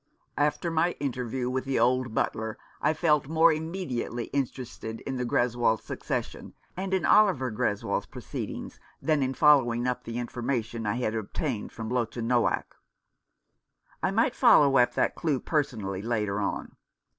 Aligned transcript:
After 0.39 0.71
my 0.71 0.93
interview 0.99 1.47
with 1.47 1.63
the 1.65 1.77
old 1.77 2.15
butler 2.15 2.57
I 2.81 2.91
felt 2.95 3.27
more 3.27 3.53
immediately 3.53 4.31
interested 4.33 4.99
in 5.01 5.17
the 5.17 5.25
Greswold 5.25 5.79
succession 5.83 6.55
and 6.75 6.91
in 6.91 7.05
Oliver 7.05 7.51
Greswold's 7.51 8.07
proceedings 8.07 8.79
than 8.99 9.21
in 9.21 9.35
following 9.35 9.85
up 9.85 10.03
the 10.05 10.17
information 10.17 10.87
I 10.87 10.95
had 10.95 11.13
obtained 11.13 11.71
from 11.71 11.89
Lottchen 11.89 12.27
Noack. 12.27 12.63
I 14.01 14.09
might 14.09 14.33
follow 14.33 14.75
up 14.77 14.95
that 14.95 15.13
clue 15.13 15.39
personally 15.39 16.01
later 16.01 16.39
on. 16.39 16.77